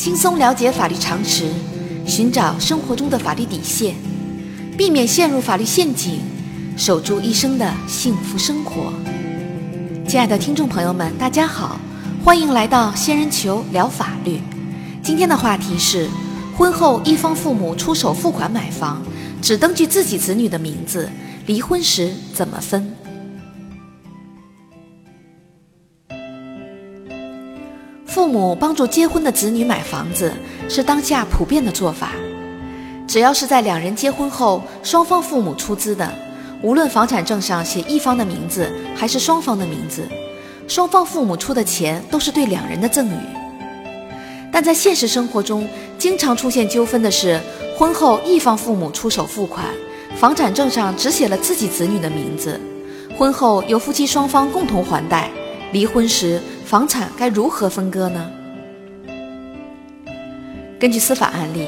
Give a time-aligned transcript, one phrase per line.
[0.00, 1.44] 轻松了解法律常识，
[2.06, 3.94] 寻找生活中的法律底线，
[4.74, 6.20] 避免陷入法律陷阱，
[6.74, 8.94] 守住一生的幸福生活。
[10.08, 11.78] 亲爱的听众朋友们，大家好，
[12.24, 14.40] 欢迎来到仙人球聊法律。
[15.02, 16.08] 今天的话题是：
[16.56, 19.02] 婚后一方父母出手付款买房，
[19.42, 21.10] 只登记自己子女的名字，
[21.44, 22.90] 离婚时怎么分？
[28.10, 30.32] 父母帮助结婚的子女买房子
[30.68, 32.10] 是当下普遍的做法。
[33.06, 36.12] 只要是在两人结婚后，双方父母出资的，
[36.60, 40.08] 无论房产证上写一方的名字还是双方的名字，
[40.66, 43.20] 双方父母出的钱都是对两人的赠与。
[44.50, 47.40] 但在现实生活中，经常出现纠纷的是，
[47.78, 49.64] 婚后一方父母出手付款，
[50.16, 52.60] 房产证上只写了自己子女的名字，
[53.16, 55.30] 婚后由夫妻双方共同还贷，
[55.70, 56.40] 离婚时。
[56.70, 58.30] 房产该如何分割呢？
[60.78, 61.66] 根据司法案例，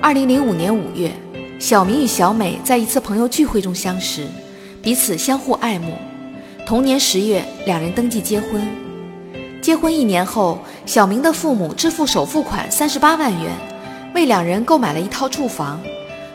[0.00, 1.10] 二零零五年五月，
[1.58, 4.24] 小明与小美在一次朋友聚会中相识，
[4.80, 5.94] 彼此相互爱慕。
[6.64, 8.64] 同年十月，两人登记结婚。
[9.60, 13.50] 结婚一年后，小明的父母支付首付款三十八万元，
[14.14, 15.80] 为两人购买了一套住房，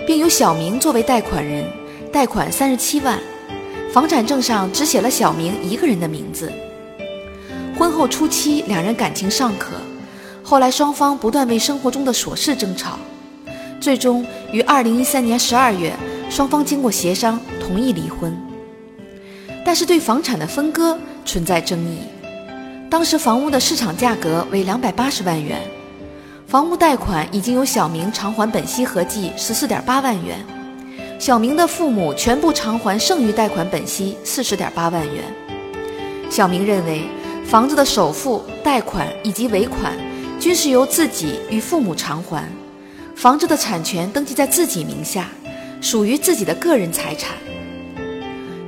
[0.05, 1.63] 并由小明作为贷款人，
[2.11, 3.17] 贷款三十七万。
[3.93, 6.51] 房产证上只写了小明一个人的名字。
[7.81, 9.71] 婚后初期，两人感情尚可，
[10.43, 12.99] 后来双方不断为生活中的琐事争吵，
[13.79, 15.91] 最终于二零一三年十二月，
[16.29, 18.39] 双方经过协商同意离婚。
[19.65, 22.01] 但是对房产的分割存在争议。
[22.87, 25.59] 当时房屋的市场价格为两百八十万元，
[26.45, 30.37] 房屋贷款已经由小明偿还本息合计十四点八万元，
[31.17, 35.23] 小明的父母全部偿还剩余贷款本息四十点八万元。
[36.29, 37.09] 小明认为。
[37.51, 39.91] 房子的首付、贷款以及尾款
[40.39, 42.49] 均是由自己与父母偿还，
[43.13, 45.27] 房子的产权登记在自己名下，
[45.81, 47.35] 属于自己的个人财产。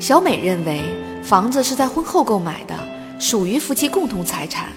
[0.01, 0.81] 小美认为
[1.23, 2.75] 房子是在婚后购买的，
[3.17, 4.67] 属于夫妻共同财产。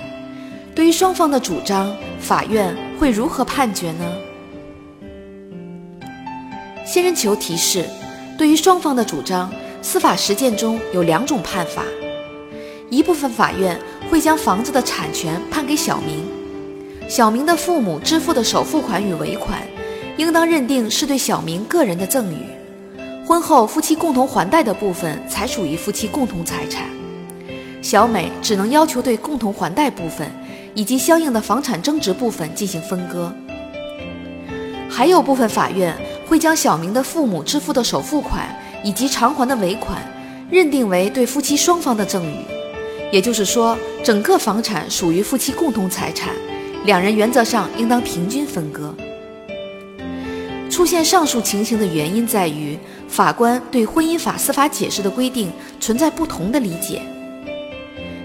[0.73, 4.05] 对于双方的主张，法院会如何判决呢？
[6.87, 7.85] 仙人球提示：
[8.39, 9.53] 对于双方的主张，
[9.83, 11.83] 司法实践中有两种判法，
[12.91, 13.79] 一部分法院。
[14.09, 16.25] 会将房子的产权判给小明，
[17.09, 19.61] 小明的父母支付的首付款与尾款，
[20.17, 22.39] 应当认定是对小明个人的赠与，
[23.27, 26.85] 婚后夫妻共同还贷的部分才属于夫妻共同财产。
[27.83, 30.31] 小美只能要求对共同还贷部分
[30.73, 33.35] 以及相应的房产增值部分进行分割。
[34.89, 35.97] 还有部分法院
[36.29, 40.01] 会将小明的父母支付的首付款以及偿还的尾款，
[40.49, 42.56] 认定为对夫妻双方的赠与。
[43.13, 46.35] 也就是说，整个房产属于夫妻共同财产，
[46.85, 48.95] 两人原则上应当平均分割。
[50.69, 52.77] 出现上述情形的原因在于，
[53.09, 55.51] 法官对婚姻法司法解释的规定
[55.81, 57.01] 存在不同的理解。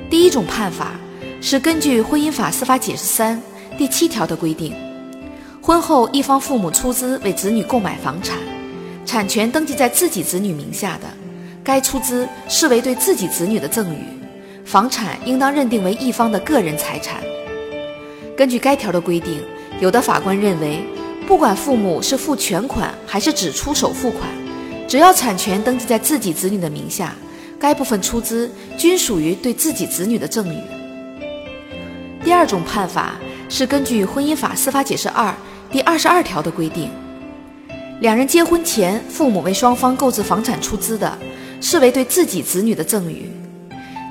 [0.09, 0.93] 第一种判法
[1.39, 3.41] 是根据婚姻法司法解释三
[3.77, 4.73] 第七条的规定，
[5.61, 8.37] 婚后一方父母出资为子女购买房产，
[9.05, 11.07] 产权登记在自己子女名下的，
[11.63, 14.20] 该出资视为对自己子女的赠与。
[14.71, 17.21] 房产应当认定为一方的个人财产。
[18.37, 19.41] 根据该条的规定，
[19.81, 20.79] 有的法官认为，
[21.27, 24.29] 不管父母是付全款还是只出首付款，
[24.87, 27.13] 只要产权登记在自己子女的名下，
[27.59, 30.57] 该部分出资均属于对自己子女的赠与。
[32.23, 33.15] 第二种判法
[33.49, 35.27] 是根据《婚姻法司法解释二》
[35.69, 36.89] 第二十二条的规定，
[37.99, 41.17] 两人结婚前父母为双方购置房产出资的，
[41.59, 43.29] 视为对自己子女的赠与。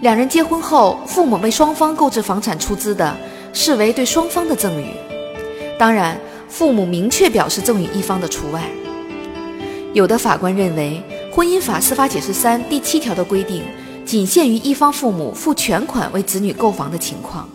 [0.01, 3.15] 两人结婚后，父母为双方购置房产出资的，
[3.53, 4.87] 视为对双方的赠与。
[5.79, 6.19] 当然，
[6.49, 8.63] 父母明确表示赠与一方的除外。
[9.93, 11.03] 有的法官认为，
[11.35, 13.63] 《婚姻法司法解释三》第七条的规定
[14.07, 17.47] 仅限于一方父母付全款为子女购房的情况。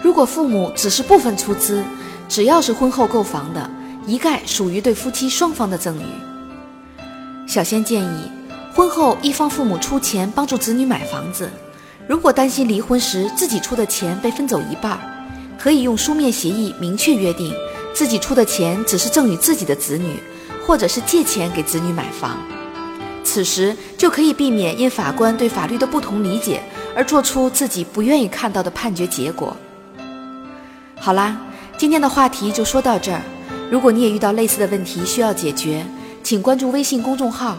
[0.00, 1.82] 如果父母只是部分出资，
[2.28, 3.68] 只要是婚后购房的，
[4.06, 7.48] 一概属于对夫妻双方的赠与。
[7.48, 8.30] 小仙建议。
[8.74, 11.50] 婚后一方父母出钱帮助子女买房子，
[12.06, 14.98] 如果担心离婚时自己出的钱被分走一半，
[15.58, 17.54] 可以用书面协议明确约定，
[17.92, 20.14] 自己出的钱只是赠与自己的子女，
[20.66, 22.38] 或者是借钱给子女买房。
[23.22, 26.62] 此时就可以避免因法官对法律的不同理解
[26.96, 29.54] 而做出自己不愿意看到的判决结果。
[30.98, 31.36] 好啦，
[31.76, 33.20] 今天的话题就说到这儿。
[33.70, 35.84] 如果你也遇到类似的问题需要解决，
[36.22, 37.58] 请关注微信公众号。